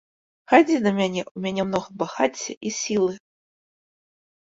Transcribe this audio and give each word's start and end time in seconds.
Хадзі 0.51 0.77
да 0.85 0.91
мяне, 0.99 1.21
у 1.39 1.41
мяне 1.43 1.65
многа 1.67 1.89
багацця 2.03 2.51
і 2.69 2.73
сілы. 2.79 3.13